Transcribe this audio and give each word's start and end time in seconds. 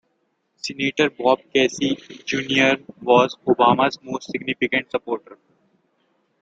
Senator 0.55 1.11
Bob 1.11 1.41
Casey, 1.53 1.93
Junior 2.25 2.77
was 3.03 3.37
Obama's 3.45 3.99
most 4.01 4.31
significant 4.31 4.89
supporter. 4.89 5.37